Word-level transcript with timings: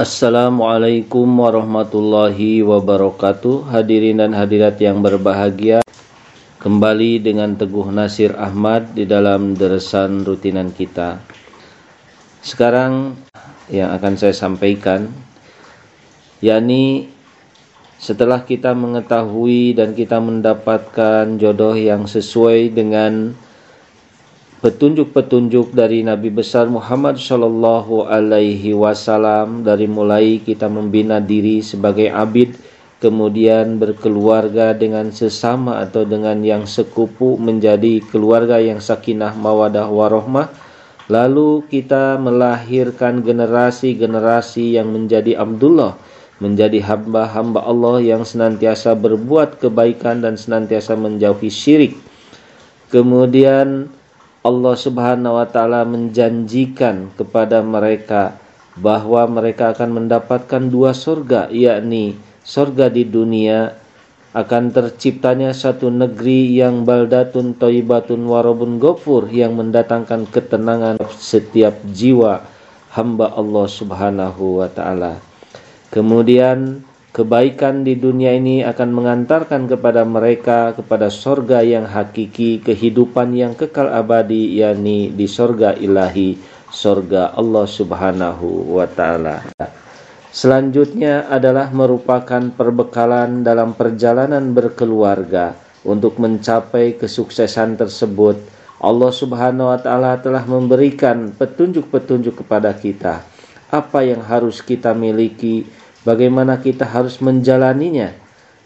Assalamualaikum 0.00 1.28
warahmatullahi 1.28 2.64
wabarakatuh. 2.64 3.68
Hadirin 3.68 4.24
dan 4.24 4.32
hadirat 4.32 4.80
yang 4.80 5.04
berbahagia 5.04 5.84
Kembali 6.56 7.20
dengan 7.20 7.52
Teguh 7.52 7.92
Nasir 7.92 8.32
Ahmad 8.32 8.96
di 8.96 9.04
dalam 9.04 9.52
deresan 9.52 10.24
rutinan 10.24 10.72
kita. 10.72 11.20
Sekarang 12.40 13.12
yang 13.68 13.92
akan 13.92 14.16
saya 14.16 14.32
sampaikan 14.32 15.12
yakni 16.40 17.12
setelah 18.00 18.40
kita 18.48 18.72
mengetahui 18.72 19.76
dan 19.76 19.92
kita 19.92 20.16
mendapatkan 20.16 21.36
jodoh 21.36 21.76
yang 21.76 22.08
sesuai 22.08 22.72
dengan 22.72 23.36
petunjuk-petunjuk 24.60 25.72
dari 25.72 26.04
Nabi 26.04 26.28
besar 26.28 26.68
Muhammad 26.68 27.16
Shallallahu 27.16 28.04
Alaihi 28.04 28.76
Wasallam. 28.76 29.64
Dari 29.64 29.88
mulai 29.88 30.36
kita 30.36 30.68
membina 30.68 31.16
diri 31.16 31.64
sebagai 31.64 32.12
abid 32.12 32.60
kemudian 33.00 33.80
berkeluarga 33.80 34.76
dengan 34.76 35.08
sesama 35.08 35.80
atau 35.80 36.04
dengan 36.04 36.44
yang 36.44 36.68
sekupu 36.68 37.40
menjadi 37.40 38.04
keluarga 38.12 38.60
yang 38.60 38.84
sakinah 38.84 39.32
mawadah 39.32 39.88
warohmah. 39.88 40.52
Lalu 41.08 41.64
kita 41.66 42.20
melahirkan 42.20 43.24
generasi-generasi 43.24 44.76
yang 44.76 44.92
menjadi 44.92 45.40
Abdullah 45.40 45.96
menjadi 46.40 46.80
hamba-hamba 46.80 47.60
Allah 47.68 48.00
yang 48.00 48.24
senantiasa 48.24 48.96
berbuat 48.96 49.60
kebaikan 49.60 50.24
dan 50.24 50.40
senantiasa 50.40 50.96
menjauhi 50.96 51.52
syirik. 51.52 52.00
Kemudian 52.88 53.92
Allah 54.40 54.72
Subhanahu 54.72 55.36
wa 55.36 55.44
taala 55.44 55.84
menjanjikan 55.84 57.12
kepada 57.12 57.60
mereka 57.60 58.40
bahwa 58.80 59.28
mereka 59.28 59.76
akan 59.76 60.00
mendapatkan 60.00 60.64
dua 60.72 60.96
surga 60.96 61.52
yakni 61.52 62.16
surga 62.40 62.88
di 62.88 63.04
dunia 63.04 63.76
akan 64.32 64.70
terciptanya 64.72 65.52
satu 65.52 65.92
negeri 65.92 66.56
yang 66.56 66.88
baldatun 66.88 67.52
toibatun 67.58 68.24
warobun 68.24 68.80
gofur 68.80 69.26
yang 69.28 69.58
mendatangkan 69.58 70.24
ketenangan 70.30 70.96
setiap 71.18 71.76
jiwa 71.90 72.40
hamba 72.96 73.34
Allah 73.34 73.66
Subhanahu 73.66 74.62
wa 74.62 74.70
taala. 74.70 75.18
Kemudian 75.90 76.80
Kebaikan 77.10 77.82
di 77.82 77.98
dunia 77.98 78.38
ini 78.38 78.62
akan 78.62 78.94
mengantarkan 78.94 79.66
kepada 79.66 80.06
mereka 80.06 80.70
kepada 80.78 81.10
sorga 81.10 81.58
yang 81.58 81.82
hakiki, 81.82 82.62
kehidupan 82.62 83.34
yang 83.34 83.58
kekal 83.58 83.90
abadi, 83.90 84.54
yakni 84.62 85.10
di 85.10 85.26
sorga 85.26 85.74
ilahi, 85.74 86.38
sorga 86.70 87.34
Allah 87.34 87.66
Subhanahu 87.66 88.78
wa 88.78 88.86
Ta'ala. 88.86 89.42
Selanjutnya 90.30 91.26
adalah 91.26 91.74
merupakan 91.74 92.46
perbekalan 92.54 93.42
dalam 93.42 93.74
perjalanan 93.74 94.54
berkeluarga 94.54 95.58
untuk 95.82 96.14
mencapai 96.22 96.94
kesuksesan 96.94 97.74
tersebut. 97.74 98.38
Allah 98.78 99.10
Subhanahu 99.10 99.74
wa 99.74 99.82
Ta'ala 99.82 100.14
telah 100.22 100.46
memberikan 100.46 101.34
petunjuk-petunjuk 101.34 102.46
kepada 102.46 102.70
kita, 102.70 103.26
apa 103.74 103.98
yang 104.06 104.22
harus 104.22 104.62
kita 104.62 104.94
miliki 104.94 105.66
bagaimana 106.04 106.60
kita 106.60 106.86
harus 106.88 107.20
menjalaninya? 107.20 108.16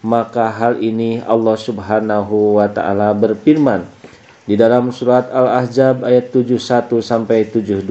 Maka 0.04 0.52
hal 0.52 0.84
ini 0.84 1.24
Allah 1.24 1.56
Subhanahu 1.56 2.60
wa 2.60 2.68
taala 2.68 3.16
berfirman 3.16 3.88
di 4.44 4.52
dalam 4.52 4.92
surat 4.92 5.32
Al-Ahzab 5.32 6.04
ayat 6.04 6.28
71 6.28 7.00
sampai 7.00 7.48
72 7.48 7.88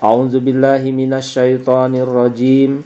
A'udzu 0.00 0.40
billahi 0.40 0.88
minasyaitonir 0.96 2.08
rajim. 2.08 2.80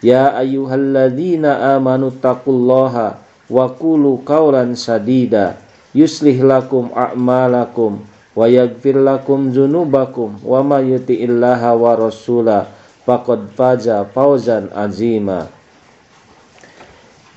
Ya 0.00 0.32
ayyuhalladzina 0.32 1.76
amanu 1.76 2.08
taqullaha 2.08 3.20
wa 3.52 3.66
qulu 3.76 4.24
qawlan 4.24 4.72
sadida. 4.78 5.60
Yuslih 5.92 6.40
lakum 6.40 6.88
a'malakum 6.96 8.00
wa 8.32 8.46
yaghfir 8.48 8.96
lakum 8.96 9.52
dzunubakum 9.52 10.40
wa 10.40 10.62
may 10.62 10.94
yuti'illaha 10.94 11.74
wa 11.74 11.98
rasulahu 11.98 12.77
faqad 13.08 13.48
faza 13.56 14.04
fauzan 14.12 14.68
azima. 14.76 15.48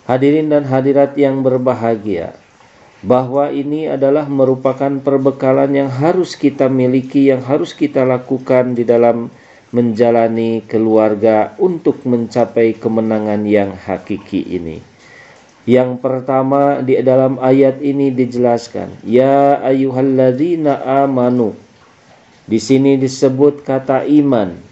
Hadirin 0.04 0.52
dan 0.52 0.68
hadirat 0.68 1.16
yang 1.16 1.40
berbahagia, 1.40 2.36
bahwa 3.00 3.48
ini 3.48 3.88
adalah 3.88 4.28
merupakan 4.28 4.92
perbekalan 5.00 5.72
yang 5.72 5.88
harus 5.88 6.36
kita 6.36 6.68
miliki, 6.68 7.32
yang 7.32 7.40
harus 7.40 7.72
kita 7.72 8.04
lakukan 8.04 8.76
di 8.76 8.84
dalam 8.84 9.32
menjalani 9.72 10.68
keluarga 10.68 11.56
untuk 11.56 12.04
mencapai 12.04 12.76
kemenangan 12.76 13.48
yang 13.48 13.72
hakiki 13.72 14.44
ini. 14.44 14.84
Yang 15.64 16.04
pertama 16.04 16.84
di 16.84 17.00
dalam 17.00 17.40
ayat 17.40 17.80
ini 17.80 18.12
dijelaskan, 18.12 19.00
ya 19.08 19.64
ayyuhalladzina 19.64 21.08
amanu. 21.08 21.56
Di 22.44 22.60
sini 22.60 23.00
disebut 23.00 23.64
kata 23.64 24.04
iman 24.04 24.71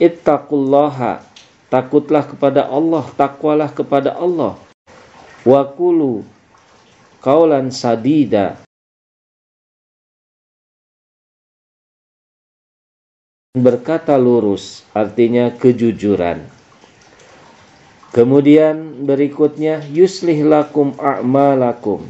ittaqullaha. 0.00 1.24
Takutlah 1.72 2.28
kepada 2.28 2.68
Allah 2.68 3.04
takwalah 3.16 3.72
kepada 3.72 4.12
Allah. 4.12 4.60
Wa 5.42 5.64
kulu 5.64 6.20
kaulan 7.24 7.72
sadida. 7.72 8.60
Berkata 13.56 14.20
lurus 14.20 14.84
artinya 14.92 15.48
kejujuran. 15.52 16.44
Kemudian 18.12 19.08
berikutnya 19.08 19.80
yuslih 19.88 20.44
lakum 20.44 20.92
a'malakum. 21.00 22.04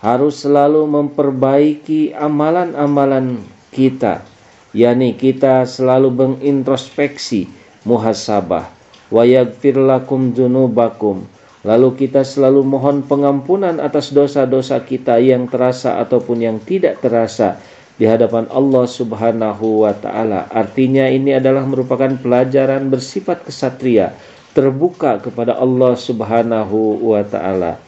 Harus 0.00 0.44
selalu 0.44 0.84
memperbaiki 0.88 2.16
amalan-amalan 2.16 3.40
kita 3.72 4.33
yakni 4.74 5.14
kita 5.14 5.64
selalu 5.64 6.10
mengintrospeksi 6.12 7.48
muhasabah 7.86 8.68
wa 9.08 9.22
yaghfir 9.22 9.78
lakum 9.78 10.34
dzunubakum 10.34 11.24
lalu 11.64 11.96
kita 11.96 12.26
selalu 12.26 12.60
mohon 12.66 13.00
pengampunan 13.06 13.80
atas 13.80 14.12
dosa-dosa 14.12 14.84
kita 14.84 15.16
yang 15.22 15.48
terasa 15.48 16.02
ataupun 16.02 16.44
yang 16.44 16.58
tidak 16.60 17.00
terasa 17.00 17.56
di 17.94 18.04
hadapan 18.10 18.50
Allah 18.50 18.84
Subhanahu 18.90 19.86
wa 19.86 19.94
taala. 19.94 20.50
Artinya 20.50 21.06
ini 21.06 21.38
adalah 21.38 21.62
merupakan 21.62 22.10
pelajaran 22.18 22.90
bersifat 22.90 23.46
kesatria, 23.46 24.12
terbuka 24.52 25.22
kepada 25.22 25.54
Allah 25.54 25.94
Subhanahu 25.94 27.00
wa 27.14 27.22
taala. 27.22 27.78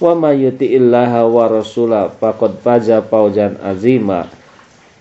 Wa 0.00 0.16
may 0.16 0.48
yuti'illaha 0.48 1.28
wa 1.28 1.44
rasulah 1.50 2.14
faqad 2.14 2.62
faza 2.62 3.04
fawzan 3.04 3.58
azima. 3.60 4.30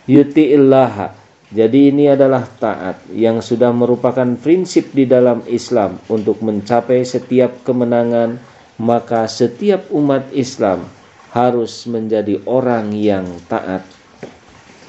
Yuti'illaha 0.10 1.19
jadi 1.50 1.90
ini 1.90 2.06
adalah 2.06 2.46
taat 2.46 3.02
yang 3.10 3.42
sudah 3.42 3.74
merupakan 3.74 4.38
prinsip 4.38 4.94
di 4.94 5.10
dalam 5.10 5.42
Islam 5.50 5.98
untuk 6.06 6.46
mencapai 6.46 7.02
setiap 7.02 7.66
kemenangan, 7.66 8.38
maka 8.78 9.26
setiap 9.26 9.90
umat 9.90 10.30
Islam 10.30 10.86
harus 11.34 11.90
menjadi 11.90 12.38
orang 12.46 12.94
yang 12.94 13.26
taat. 13.50 13.82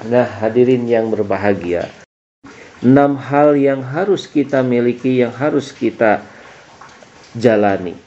Nah, 0.05 0.25
hadirin 0.25 0.85
yang 0.85 1.09
berbahagia, 1.09 1.89
enam 2.85 3.17
hal 3.17 3.57
yang 3.57 3.81
harus 3.81 4.29
kita 4.29 4.61
miliki, 4.61 5.17
yang 5.17 5.33
harus 5.33 5.73
kita 5.73 6.21
jalani. 7.33 7.97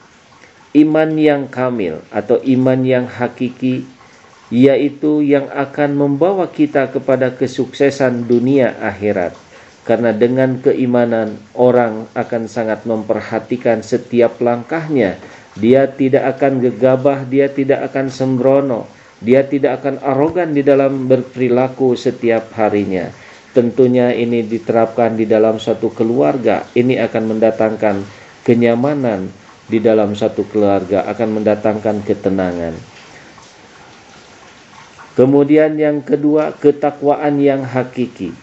Iman 0.75 1.15
yang 1.19 1.51
kamil 1.51 2.03
atau 2.11 2.39
iman 2.43 2.83
yang 2.87 3.07
hakiki 3.07 3.87
yaitu 4.55 5.19
yang 5.19 5.51
akan 5.51 5.99
membawa 5.99 6.47
kita 6.47 6.87
kepada 6.95 7.35
kesuksesan 7.35 8.31
dunia 8.31 8.79
akhirat. 8.79 9.35
Karena 9.83 10.15
dengan 10.15 10.63
keimanan 10.63 11.43
orang 11.59 12.07
akan 12.15 12.47
sangat 12.47 12.87
memperhatikan 12.87 13.83
setiap 13.83 14.39
langkahnya. 14.39 15.19
Dia 15.59 15.91
tidak 15.91 16.39
akan 16.39 16.63
gegabah, 16.63 17.27
dia 17.27 17.51
tidak 17.51 17.91
akan 17.91 18.09
sembrono, 18.15 18.87
dia 19.19 19.43
tidak 19.43 19.83
akan 19.83 19.99
arogan 20.07 20.55
di 20.55 20.63
dalam 20.63 21.11
berperilaku 21.11 21.99
setiap 21.99 22.55
harinya. 22.55 23.11
Tentunya 23.55 24.15
ini 24.15 24.47
diterapkan 24.47 25.19
di 25.19 25.27
dalam 25.27 25.59
satu 25.59 25.91
keluarga. 25.91 26.67
Ini 26.75 27.03
akan 27.07 27.37
mendatangkan 27.37 27.97
kenyamanan 28.47 29.31
di 29.67 29.79
dalam 29.83 30.15
satu 30.15 30.47
keluarga, 30.47 31.07
akan 31.11 31.43
mendatangkan 31.43 32.03
ketenangan. 32.03 32.94
Kemudian 35.15 35.79
yang 35.79 36.03
kedua, 36.03 36.55
ketakwaan 36.59 37.39
yang 37.39 37.63
hakiki. 37.63 38.35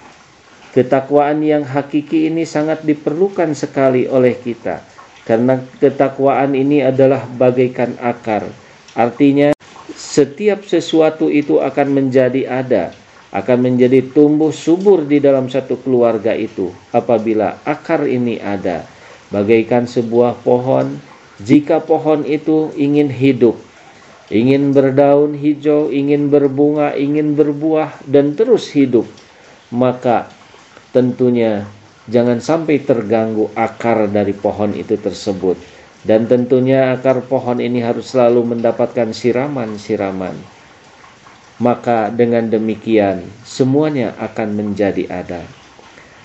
Ketakwaan 0.72 1.44
yang 1.44 1.68
hakiki 1.68 2.32
ini 2.32 2.48
sangat 2.48 2.88
diperlukan 2.88 3.52
sekali 3.52 4.08
oleh 4.08 4.40
kita. 4.40 4.80
Karena 5.28 5.60
ketakwaan 5.84 6.56
ini 6.56 6.80
adalah 6.80 7.28
bagaikan 7.28 8.00
akar. 8.00 8.48
Artinya 8.96 9.52
setiap 9.92 10.64
sesuatu 10.64 11.28
itu 11.28 11.60
akan 11.60 11.88
menjadi 11.92 12.48
ada 12.48 12.96
akan 13.32 13.64
menjadi 13.64 14.04
tumbuh 14.12 14.52
subur 14.52 15.08
di 15.08 15.24
dalam 15.24 15.48
satu 15.48 15.80
keluarga 15.80 16.36
itu 16.36 16.76
apabila 16.92 17.64
akar 17.64 18.04
ini 18.04 18.44
ada 18.44 18.84
bagaikan 19.32 19.88
sebuah 19.88 20.44
pohon 20.44 21.00
jika 21.40 21.80
pohon 21.80 22.28
itu 22.28 22.76
ingin 22.76 23.08
hidup 23.08 23.56
ingin 24.32 24.72
berdaun 24.72 25.36
hijau 25.36 25.92
ingin 25.92 26.32
berbunga 26.32 26.96
ingin 26.96 27.36
berbuah 27.36 28.02
dan 28.08 28.34
terus 28.34 28.72
hidup 28.72 29.06
maka 29.76 30.32
tentunya 30.96 31.68
jangan 32.08 32.40
sampai 32.40 32.80
terganggu 32.82 33.52
akar 33.54 34.08
dari 34.08 34.32
pohon 34.32 34.72
itu 34.74 34.96
tersebut 34.96 35.60
dan 36.08 36.26
tentunya 36.26 36.96
akar 36.96 37.22
pohon 37.28 37.62
ini 37.62 37.84
harus 37.84 38.16
selalu 38.16 38.56
mendapatkan 38.58 39.14
siraman-siraman 39.14 40.34
maka 41.62 42.10
dengan 42.10 42.50
demikian 42.50 43.22
semuanya 43.46 44.18
akan 44.18 44.58
menjadi 44.58 45.06
ada. 45.14 45.46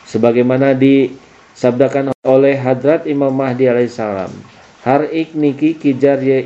Sebagaimana 0.08 0.72
disabdakan 0.72 2.16
oleh 2.24 2.56
Hadrat 2.56 3.04
Imam 3.04 3.28
Mahdi 3.36 3.68
alaihissalam, 3.68 4.32
har 4.80 5.04
ik 5.12 5.36
niki 5.36 5.76
kijar 5.76 6.24
ye 6.24 6.40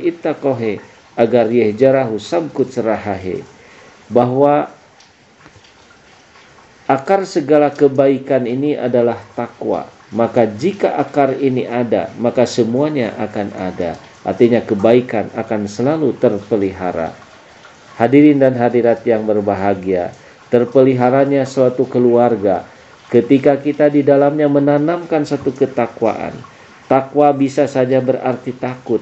agar 1.15 1.51
ye 1.51 1.71
jarahu 1.75 2.17
sabkut 2.17 2.71
serahahe 2.71 3.43
bahwa 4.11 4.71
akar 6.91 7.23
segala 7.23 7.71
kebaikan 7.71 8.43
ini 8.43 8.75
adalah 8.75 9.19
takwa. 9.35 9.87
Maka 10.11 10.43
jika 10.43 10.99
akar 10.99 11.39
ini 11.39 11.63
ada, 11.63 12.11
maka 12.19 12.43
semuanya 12.43 13.15
akan 13.15 13.47
ada. 13.55 13.95
Artinya 14.27 14.59
kebaikan 14.59 15.31
akan 15.31 15.71
selalu 15.71 16.11
terpelihara. 16.19 17.15
Hadirin 17.95 18.43
dan 18.43 18.59
hadirat 18.59 19.07
yang 19.07 19.23
berbahagia, 19.23 20.11
terpeliharanya 20.51 21.47
suatu 21.47 21.87
keluarga 21.87 22.67
ketika 23.07 23.55
kita 23.55 23.87
di 23.87 24.03
dalamnya 24.03 24.51
menanamkan 24.51 25.23
satu 25.23 25.55
ketakwaan. 25.55 26.35
Takwa 26.91 27.31
bisa 27.31 27.71
saja 27.71 28.03
berarti 28.03 28.51
takut. 28.51 28.99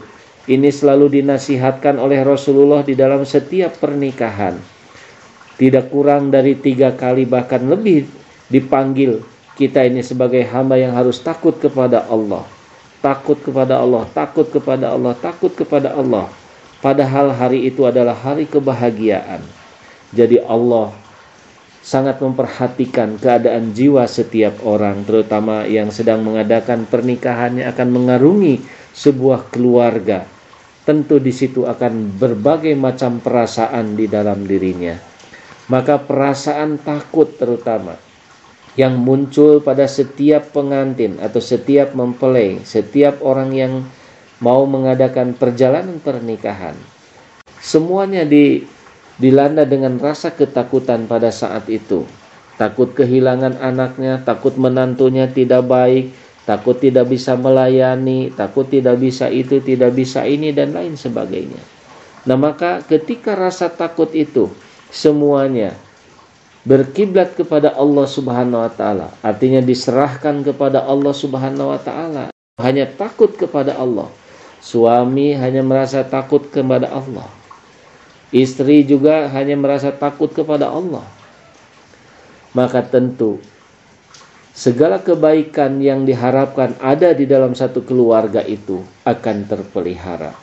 Ini 0.50 0.74
selalu 0.74 1.22
dinasihatkan 1.22 2.02
oleh 2.02 2.26
Rasulullah 2.26 2.82
di 2.82 2.98
dalam 2.98 3.22
setiap 3.22 3.78
pernikahan. 3.78 4.58
Tidak 5.62 5.94
kurang 5.94 6.34
dari 6.34 6.58
tiga 6.58 6.90
kali 6.98 7.30
bahkan 7.30 7.70
lebih 7.70 8.10
dipanggil 8.50 9.22
kita 9.54 9.86
ini 9.86 10.02
sebagai 10.02 10.42
hamba 10.50 10.82
yang 10.82 10.98
harus 10.98 11.22
takut 11.22 11.54
kepada 11.62 12.02
Allah. 12.10 12.50
Takut 12.98 13.38
kepada 13.38 13.78
Allah, 13.78 14.10
takut 14.10 14.50
kepada 14.50 14.90
Allah, 14.90 15.14
takut 15.22 15.54
kepada 15.54 15.94
Allah. 15.94 16.26
Padahal 16.82 17.30
hari 17.30 17.70
itu 17.70 17.86
adalah 17.86 18.18
hari 18.18 18.50
kebahagiaan. 18.50 19.46
Jadi 20.10 20.42
Allah 20.42 20.90
sangat 21.86 22.18
memperhatikan 22.26 23.22
keadaan 23.22 23.70
jiwa 23.78 24.10
setiap 24.10 24.66
orang, 24.66 25.06
terutama 25.06 25.70
yang 25.70 25.94
sedang 25.94 26.26
mengadakan 26.26 26.90
pernikahannya 26.90 27.70
akan 27.70 27.88
mengarungi 27.94 28.66
sebuah 28.98 29.54
keluarga. 29.54 30.39
Tentu 30.90 31.22
di 31.22 31.30
situ 31.30 31.70
akan 31.70 32.18
berbagai 32.18 32.74
macam 32.74 33.22
perasaan 33.22 33.94
di 33.94 34.10
dalam 34.10 34.42
dirinya. 34.50 34.98
Maka 35.70 36.02
perasaan 36.02 36.82
takut 36.82 37.30
terutama 37.38 37.94
yang 38.74 38.98
muncul 38.98 39.62
pada 39.62 39.86
setiap 39.86 40.50
pengantin 40.50 41.22
atau 41.22 41.38
setiap 41.38 41.94
mempelai, 41.94 42.66
setiap 42.66 43.22
orang 43.22 43.54
yang 43.54 43.74
mau 44.42 44.66
mengadakan 44.66 45.38
perjalanan 45.38 46.02
pernikahan. 46.02 46.74
Semuanya 47.62 48.26
di, 48.26 48.66
dilanda 49.22 49.70
dengan 49.70 50.02
rasa 50.02 50.34
ketakutan 50.34 51.06
pada 51.06 51.30
saat 51.30 51.70
itu. 51.70 52.02
Takut 52.58 52.98
kehilangan 52.98 53.62
anaknya, 53.62 54.26
takut 54.26 54.58
menantunya 54.58 55.30
tidak 55.30 55.70
baik, 55.70 56.18
takut 56.50 56.82
tidak 56.82 57.06
bisa 57.06 57.38
melayani, 57.38 58.34
takut 58.34 58.66
tidak 58.66 58.98
bisa 58.98 59.30
itu, 59.30 59.62
tidak 59.62 59.94
bisa 59.94 60.26
ini, 60.26 60.50
dan 60.50 60.74
lain 60.74 60.98
sebagainya. 60.98 61.62
Nah, 62.26 62.34
maka 62.34 62.82
ketika 62.82 63.38
rasa 63.38 63.70
takut 63.70 64.10
itu 64.18 64.50
semuanya 64.90 65.78
berkiblat 66.66 67.38
kepada 67.38 67.78
Allah 67.78 68.10
Subhanahu 68.10 68.66
wa 68.66 68.72
taala, 68.74 69.14
artinya 69.22 69.62
diserahkan 69.62 70.42
kepada 70.42 70.82
Allah 70.90 71.14
Subhanahu 71.14 71.70
wa 71.70 71.80
taala, 71.80 72.34
hanya 72.58 72.90
takut 72.90 73.38
kepada 73.38 73.78
Allah 73.78 74.10
Suami 74.60 75.32
hanya 75.40 75.64
merasa 75.64 76.04
takut 76.04 76.52
kepada 76.52 76.92
Allah. 76.92 77.28
Istri 78.36 78.84
juga 78.86 79.32
hanya 79.32 79.56
merasa 79.56 79.90
takut 79.90 80.30
kepada 80.36 80.68
Allah. 80.68 81.02
Maka 82.52 82.84
tentu 82.84 83.40
segala 84.60 85.00
kebaikan 85.00 85.80
yang 85.80 86.04
diharapkan 86.04 86.76
ada 86.84 87.16
di 87.16 87.24
dalam 87.24 87.56
satu 87.56 87.80
keluarga 87.80 88.44
itu 88.44 88.84
akan 89.08 89.48
terpelihara. 89.48 90.36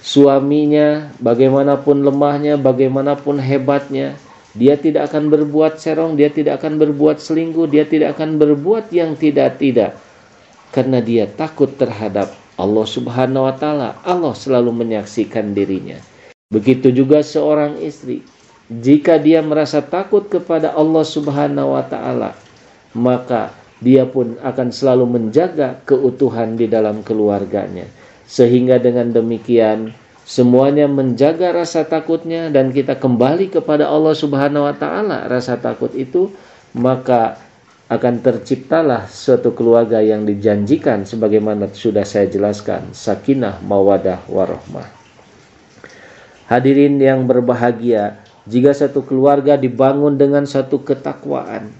Suaminya 0.00 1.12
bagaimanapun 1.20 2.00
lemahnya, 2.00 2.56
bagaimanapun 2.56 3.36
hebatnya, 3.36 4.16
dia 4.56 4.80
tidak 4.80 5.12
akan 5.12 5.28
berbuat 5.28 5.76
serong, 5.76 6.16
dia 6.16 6.32
tidak 6.32 6.64
akan 6.64 6.80
berbuat 6.80 7.20
selingkuh, 7.20 7.68
dia 7.68 7.84
tidak 7.84 8.16
akan 8.16 8.40
berbuat 8.40 8.88
yang 8.88 9.12
tidak-tidak. 9.20 10.00
Karena 10.72 11.04
dia 11.04 11.28
takut 11.28 11.68
terhadap 11.76 12.32
Allah 12.56 12.86
Subhanahu 12.88 13.44
wa 13.44 13.52
taala, 13.52 14.00
Allah 14.00 14.32
selalu 14.32 14.72
menyaksikan 14.72 15.52
dirinya. 15.52 16.00
Begitu 16.48 16.88
juga 16.88 17.20
seorang 17.20 17.76
istri, 17.84 18.24
jika 18.72 19.20
dia 19.20 19.44
merasa 19.44 19.84
takut 19.84 20.24
kepada 20.24 20.72
Allah 20.72 21.04
Subhanahu 21.04 21.76
wa 21.76 21.84
taala, 21.84 22.45
maka 22.96 23.52
dia 23.84 24.08
pun 24.08 24.40
akan 24.40 24.72
selalu 24.72 25.04
menjaga 25.20 25.84
keutuhan 25.84 26.56
di 26.56 26.64
dalam 26.64 27.04
keluarganya. 27.04 27.84
Sehingga 28.24 28.80
dengan 28.80 29.12
demikian 29.12 29.92
semuanya 30.26 30.90
menjaga 30.90 31.54
rasa 31.54 31.86
takutnya 31.86 32.50
dan 32.50 32.74
kita 32.74 32.98
kembali 32.98 33.54
kepada 33.54 33.86
Allah 33.86 34.10
Subhanahu 34.10 34.66
wa 34.66 34.74
taala 34.74 35.30
rasa 35.30 35.54
takut 35.54 35.94
itu 35.94 36.34
maka 36.74 37.38
akan 37.86 38.18
terciptalah 38.18 39.06
suatu 39.06 39.54
keluarga 39.54 40.02
yang 40.02 40.26
dijanjikan 40.26 41.06
sebagaimana 41.06 41.70
sudah 41.70 42.02
saya 42.02 42.26
jelaskan 42.26 42.90
sakinah 42.90 43.62
mawadah 43.62 44.26
warohmah 44.26 44.90
hadirin 46.50 46.98
yang 46.98 47.22
berbahagia 47.30 48.18
jika 48.50 48.74
satu 48.74 49.06
keluarga 49.06 49.54
dibangun 49.54 50.18
dengan 50.18 50.42
satu 50.42 50.82
ketakwaan 50.82 51.70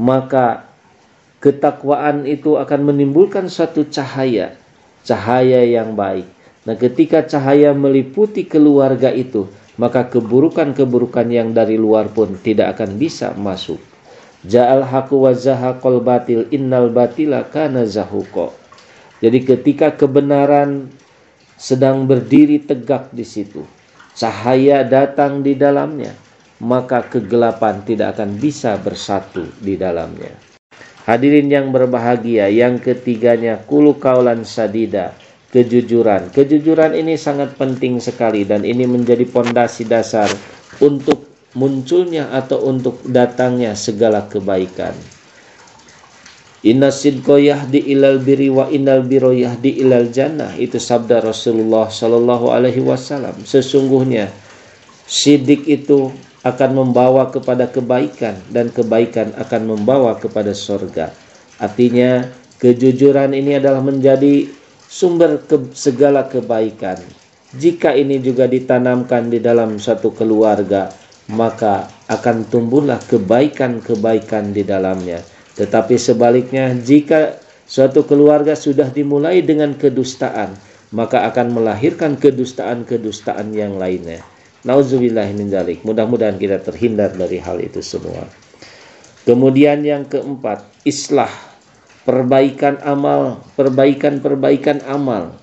maka 0.00 0.64
ketakwaan 1.44 2.24
itu 2.24 2.56
akan 2.56 2.88
menimbulkan 2.88 3.52
suatu 3.52 3.84
cahaya 3.84 4.56
cahaya 5.04 5.64
yang 5.64 5.96
baik. 5.96 6.28
Nah 6.64 6.76
ketika 6.76 7.24
cahaya 7.24 7.72
meliputi 7.72 8.44
keluarga 8.44 9.12
itu 9.12 9.48
maka 9.80 10.04
keburukan-keburukan 10.12 11.24
yang 11.32 11.56
dari 11.56 11.80
luar 11.80 12.12
pun 12.12 12.36
tidak 12.36 12.76
akan 12.76 13.00
bisa 13.00 13.32
masuk. 13.32 13.80
Ja'al 14.44 14.84
haku 14.84 15.24
wa 15.24 15.32
zahaqal 15.32 16.00
batil 16.04 16.48
innal 16.52 16.92
batila 16.92 17.48
kana 17.48 17.88
zahuqa. 17.88 18.52
Jadi 19.20 19.44
ketika 19.44 19.92
kebenaran 19.92 20.92
sedang 21.60 22.08
berdiri 22.08 22.60
tegak 22.60 23.12
di 23.12 23.24
situ, 23.24 23.64
cahaya 24.16 24.80
datang 24.84 25.44
di 25.44 25.56
dalamnya, 25.56 26.12
maka 26.60 27.08
kegelapan 27.08 27.80
tidak 27.82 28.16
akan 28.16 28.36
bisa 28.36 28.76
bersatu 28.76 29.48
di 29.60 29.80
dalamnya. 29.80 30.36
Hadirin 31.08 31.48
yang 31.48 31.72
berbahagia, 31.72 32.52
yang 32.52 32.76
ketiganya 32.76 33.58
kulu 33.64 33.96
kaulan 33.96 34.44
sadida, 34.44 35.16
kejujuran. 35.50 36.30
Kejujuran 36.30 36.94
ini 36.94 37.16
sangat 37.16 37.56
penting 37.56 37.98
sekali 37.98 38.46
dan 38.46 38.62
ini 38.62 38.86
menjadi 38.86 39.24
pondasi 39.26 39.88
dasar 39.88 40.30
untuk 40.78 41.26
munculnya 41.58 42.30
atau 42.30 42.62
untuk 42.68 43.02
datangnya 43.08 43.74
segala 43.74 44.28
kebaikan. 44.30 44.94
Inna 46.60 46.92
sidqa 46.92 47.40
yahdi 47.40 47.80
ilal 47.88 48.20
biri 48.20 48.52
wa 48.52 48.68
innal 48.68 49.00
biro 49.00 49.32
yahdi 49.32 49.80
ilal 49.80 50.12
jannah 50.12 50.52
itu 50.60 50.76
sabda 50.76 51.24
Rasulullah 51.24 51.88
Shallallahu 51.88 52.52
alaihi 52.52 52.84
wasallam. 52.84 53.48
Sesungguhnya 53.48 54.28
sidik 55.08 55.64
itu 55.64 56.12
akan 56.40 56.70
membawa 56.72 57.28
kepada 57.28 57.68
kebaikan 57.68 58.36
dan 58.48 58.72
kebaikan 58.72 59.36
akan 59.36 59.76
membawa 59.76 60.16
kepada 60.16 60.56
sorga. 60.56 61.12
Artinya 61.60 62.24
kejujuran 62.56 63.36
ini 63.36 63.60
adalah 63.60 63.84
menjadi 63.84 64.48
sumber 64.88 65.44
ke 65.44 65.70
segala 65.76 66.24
kebaikan. 66.24 66.96
Jika 67.50 67.92
ini 67.92 68.22
juga 68.22 68.46
ditanamkan 68.46 69.28
di 69.28 69.42
dalam 69.42 69.76
satu 69.76 70.14
keluarga, 70.14 70.88
maka 71.28 71.90
akan 72.08 72.46
tumbuhlah 72.48 72.98
kebaikan-kebaikan 73.10 74.54
di 74.54 74.62
dalamnya. 74.62 75.20
Tetapi 75.58 75.98
sebaliknya, 75.98 76.72
jika 76.78 77.36
suatu 77.66 78.06
keluarga 78.06 78.54
sudah 78.54 78.88
dimulai 78.88 79.42
dengan 79.42 79.74
kedustaan, 79.74 80.54
maka 80.90 81.26
akan 81.30 81.54
melahirkan 81.54 82.18
kedustaan-kedustaan 82.18 83.54
yang 83.54 83.78
lainnya. 83.78 84.22
Nauzubillah 84.60 85.28
min 85.32 85.48
dzalik. 85.48 85.80
Mudah-mudahan 85.88 86.36
kita 86.36 86.60
terhindar 86.60 87.16
dari 87.16 87.40
hal 87.40 87.60
itu 87.64 87.80
semua. 87.80 88.28
Kemudian 89.24 89.84
yang 89.84 90.04
keempat, 90.04 90.64
islah, 90.84 91.32
perbaikan 92.04 92.80
amal, 92.84 93.40
perbaikan-perbaikan 93.56 94.84
amal. 94.84 95.36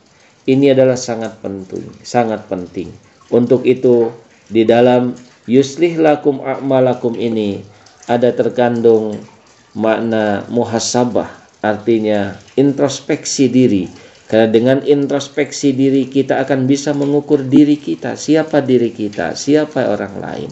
Ini 0.47 0.77
adalah 0.77 0.95
sangat 0.95 1.37
penting, 1.41 1.85
sangat 2.05 2.45
penting. 2.45 2.93
Untuk 3.33 3.67
itu 3.67 4.13
di 4.47 4.63
dalam 4.63 5.17
yuslih 5.49 5.99
lakum 5.99 6.39
a'malakum 6.39 7.17
ini 7.19 7.61
ada 8.07 8.31
terkandung 8.31 9.19
makna 9.75 10.47
muhasabah, 10.47 11.27
artinya 11.59 12.39
introspeksi 12.55 13.51
diri 13.51 14.06
karena 14.27 14.51
dengan 14.51 14.77
introspeksi 14.83 15.71
diri 15.71 16.11
kita 16.11 16.43
akan 16.43 16.67
bisa 16.67 16.91
mengukur 16.91 17.47
diri 17.47 17.79
kita, 17.79 18.19
siapa 18.19 18.59
diri 18.59 18.91
kita, 18.91 19.31
siapa 19.39 19.87
orang 19.87 20.19
lain. 20.19 20.51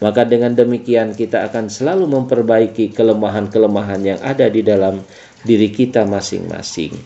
Maka 0.00 0.24
dengan 0.24 0.56
demikian 0.56 1.12
kita 1.12 1.44
akan 1.52 1.68
selalu 1.68 2.08
memperbaiki 2.08 2.90
kelemahan-kelemahan 2.96 4.02
yang 4.02 4.20
ada 4.24 4.48
di 4.48 4.64
dalam 4.64 5.04
diri 5.44 5.68
kita 5.68 6.08
masing-masing. 6.08 6.96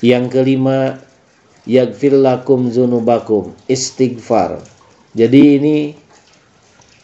Yang 0.00 0.24
kelima, 0.38 1.02
yagfir 1.66 2.14
lakum 2.14 2.70
zunubakum, 2.70 3.52
istighfar. 3.66 4.62
Jadi 5.18 5.40
ini 5.58 5.76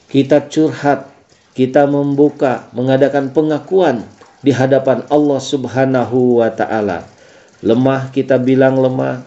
kita 0.06 0.46
curhat, 0.46 1.10
kita 1.58 1.84
membuka, 1.90 2.70
mengadakan 2.72 3.34
pengakuan 3.34 4.06
di 4.40 4.54
hadapan 4.54 5.02
Allah 5.10 5.42
Subhanahu 5.42 6.40
wa 6.40 6.48
taala 6.54 7.15
lemah 7.64 8.12
kita 8.12 8.36
bilang 8.36 8.76
lemah. 8.76 9.24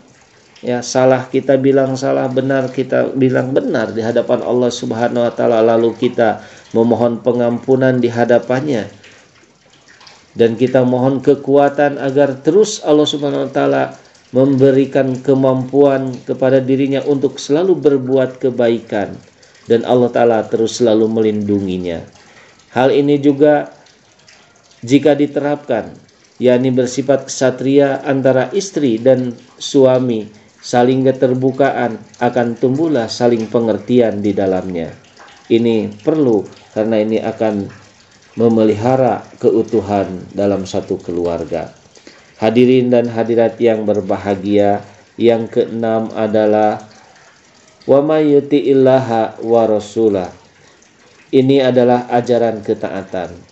Ya 0.59 0.83
salah 0.83 1.24
kita 1.31 1.55
bilang 1.55 1.95
salah 1.95 2.27
benar 2.27 2.67
kita 2.67 3.15
bilang 3.15 3.55
benar 3.55 3.95
di 3.95 4.03
hadapan 4.03 4.43
Allah 4.43 4.67
Subhanahu 4.67 5.24
wa 5.24 5.31
taala. 5.31 5.63
Lalu 5.63 5.95
kita 5.95 6.43
memohon 6.75 7.24
pengampunan 7.24 7.95
di 7.98 8.12
hadapannya. 8.12 8.91
Dan 10.36 10.59
kita 10.59 10.86
mohon 10.86 11.24
kekuatan 11.24 11.98
agar 11.98 12.43
terus 12.43 12.83
Allah 12.83 13.07
Subhanahu 13.07 13.48
wa 13.48 13.51
taala 13.51 13.83
memberikan 14.29 15.17
kemampuan 15.25 16.13
kepada 16.27 16.62
dirinya 16.62 17.01
untuk 17.07 17.41
selalu 17.41 17.79
berbuat 17.79 18.38
kebaikan. 18.43 19.15
Dan 19.65 19.88
Allah 19.88 20.12
taala 20.12 20.39
terus 20.45 20.77
selalu 20.77 21.07
melindunginya. 21.07 22.03
Hal 22.75 22.93
ini 22.93 23.17
juga 23.17 23.74
jika 24.86 25.17
diterapkan 25.17 26.09
yakni 26.39 26.72
bersifat 26.72 27.27
kesatria 27.27 28.00
antara 28.08 28.48
istri 28.55 28.96
dan 28.98 29.36
suami 29.60 30.31
saling 30.63 31.03
keterbukaan 31.03 32.00
akan 32.19 32.55
tumbuhlah 32.55 33.12
saling 33.12 33.48
pengertian 33.51 34.24
di 34.24 34.31
dalamnya. 34.31 34.96
Ini 35.51 35.91
perlu 36.00 36.48
karena 36.72 37.03
ini 37.03 37.19
akan 37.19 37.67
memelihara 38.39 39.27
keutuhan 39.36 40.24
dalam 40.31 40.63
satu 40.63 40.96
keluarga. 41.03 41.75
Hadirin 42.39 42.88
dan 42.88 43.12
hadirat 43.12 43.60
yang 43.60 43.84
berbahagia 43.84 44.79
yang 45.19 45.51
keenam 45.51 46.08
adalah 46.15 46.79
wa 47.84 48.00
may 48.00 48.39
wa 49.43 49.63
rasulah. 49.67 50.31
Ini 51.29 51.67
adalah 51.67 52.08
ajaran 52.10 52.63
ketaatan 52.63 53.49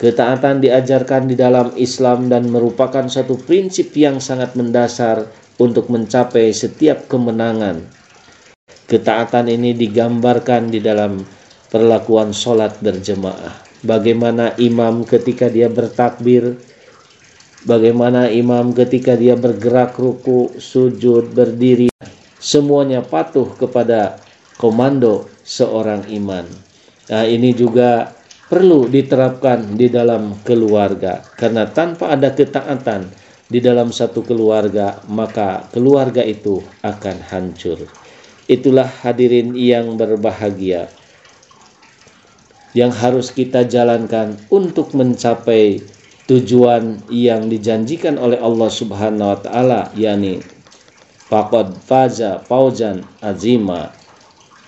Ketaatan 0.00 0.64
diajarkan 0.64 1.28
di 1.28 1.36
dalam 1.36 1.76
Islam 1.76 2.32
dan 2.32 2.48
merupakan 2.48 3.04
satu 3.04 3.36
prinsip 3.36 3.92
yang 3.92 4.16
sangat 4.16 4.56
mendasar 4.56 5.28
untuk 5.60 5.92
mencapai 5.92 6.56
setiap 6.56 7.04
kemenangan. 7.04 7.84
Ketaatan 8.88 9.52
ini 9.52 9.76
digambarkan 9.76 10.72
di 10.72 10.80
dalam 10.80 11.20
perlakuan 11.68 12.32
sholat 12.32 12.80
berjemaah. 12.80 13.60
Bagaimana 13.84 14.56
imam 14.56 15.04
ketika 15.04 15.52
dia 15.52 15.68
bertakbir, 15.68 16.56
bagaimana 17.68 18.32
imam 18.32 18.72
ketika 18.72 19.20
dia 19.20 19.36
bergerak 19.36 20.00
ruku, 20.00 20.56
sujud, 20.56 21.28
berdiri, 21.36 21.92
semuanya 22.40 23.04
patuh 23.04 23.52
kepada 23.52 24.16
komando 24.56 25.28
seorang 25.44 26.08
iman. 26.08 26.48
Nah, 27.12 27.28
ini 27.28 27.52
juga 27.52 28.16
perlu 28.50 28.90
diterapkan 28.90 29.78
di 29.78 29.86
dalam 29.86 30.34
keluarga. 30.42 31.22
Karena 31.38 31.70
tanpa 31.70 32.10
ada 32.10 32.34
ketaatan 32.34 33.06
di 33.46 33.62
dalam 33.62 33.94
satu 33.94 34.26
keluarga 34.26 34.98
maka 35.06 35.70
keluarga 35.70 36.26
itu 36.26 36.58
akan 36.82 37.16
hancur. 37.30 37.86
Itulah 38.50 38.90
hadirin 39.06 39.54
yang 39.54 39.94
berbahagia 39.94 40.90
yang 42.70 42.94
harus 42.94 43.34
kita 43.34 43.66
jalankan 43.66 44.38
untuk 44.46 44.94
mencapai 44.94 45.82
tujuan 46.30 47.02
yang 47.10 47.50
dijanjikan 47.50 48.14
oleh 48.14 48.38
Allah 48.38 48.70
Subhanahu 48.70 49.34
wa 49.34 49.38
taala 49.42 49.80
yakni 49.98 50.38
faqad 51.26 51.74
faza 51.82 52.38
fauzan 52.46 53.02
azima 53.18 53.90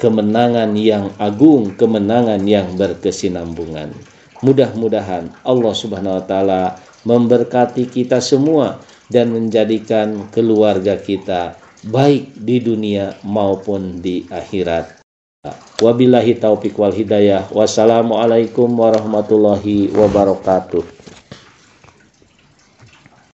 kemenangan 0.02 0.74
yang 0.74 1.14
agung, 1.22 1.78
kemenangan 1.78 2.42
yang 2.42 2.74
berkesinambungan. 2.74 3.94
Mudah-mudahan 4.42 5.30
Allah 5.46 5.74
Subhanahu 5.78 6.18
wa 6.18 6.24
taala 6.26 6.62
memberkati 7.06 7.86
kita 7.86 8.18
semua 8.18 8.82
dan 9.06 9.30
menjadikan 9.30 10.26
keluarga 10.34 10.98
kita 10.98 11.54
baik 11.86 12.34
di 12.34 12.58
dunia 12.58 13.14
maupun 13.22 14.02
di 14.02 14.26
akhirat. 14.26 15.06
Wabillahi 15.78 16.38
taufiq 16.38 16.78
wal 16.78 16.94
hidayah. 16.94 17.50
Wassalamualaikum 17.50 18.70
warahmatullahi 18.74 19.90
wabarakatuh. 19.94 21.01